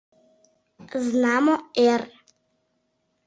—Знамо, 1.07 1.55
эр. 1.89 2.01